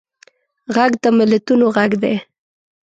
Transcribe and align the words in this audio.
غږ 0.75 0.91
د 1.03 1.05
ملتونو 1.17 1.65
غږ 1.75 1.91
دی 2.01 2.15